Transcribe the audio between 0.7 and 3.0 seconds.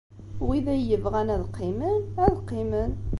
ay yebɣan ad qqimen, ad qqimen.